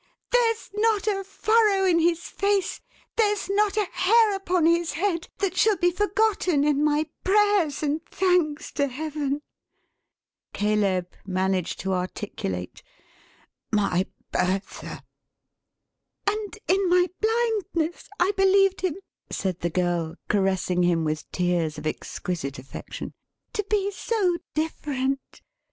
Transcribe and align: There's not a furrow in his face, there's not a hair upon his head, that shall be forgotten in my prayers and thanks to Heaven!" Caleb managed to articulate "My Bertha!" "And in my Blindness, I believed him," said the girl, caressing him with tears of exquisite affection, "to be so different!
There's 0.31 0.71
not 0.73 1.05
a 1.05 1.23
furrow 1.23 1.85
in 1.85 1.99
his 1.99 2.21
face, 2.23 2.81
there's 3.17 3.47
not 3.51 3.77
a 3.77 3.85
hair 3.91 4.35
upon 4.35 4.65
his 4.65 4.93
head, 4.93 5.27
that 5.37 5.55
shall 5.55 5.77
be 5.77 5.91
forgotten 5.91 6.63
in 6.63 6.83
my 6.83 7.05
prayers 7.23 7.83
and 7.83 8.03
thanks 8.07 8.71
to 8.71 8.87
Heaven!" 8.87 9.43
Caleb 10.53 11.07
managed 11.27 11.81
to 11.81 11.93
articulate 11.93 12.81
"My 13.71 14.07
Bertha!" 14.31 15.03
"And 16.27 16.57
in 16.67 16.89
my 16.89 17.05
Blindness, 17.19 18.09
I 18.19 18.31
believed 18.31 18.81
him," 18.81 18.95
said 19.29 19.59
the 19.59 19.69
girl, 19.69 20.15
caressing 20.27 20.81
him 20.81 21.03
with 21.05 21.31
tears 21.31 21.77
of 21.77 21.85
exquisite 21.85 22.57
affection, 22.57 23.13
"to 23.53 23.63
be 23.69 23.91
so 23.91 24.37
different! 24.55 25.41